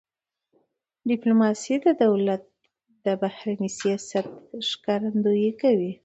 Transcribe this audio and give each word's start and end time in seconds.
ډيپلوماسي 1.09 1.75
د 1.85 1.87
دولت 2.03 2.43
د 3.05 3.07
بهرني 3.21 3.69
سیاست 3.79 4.25
ښکارندویي 4.69 5.51
کوي. 5.61 5.91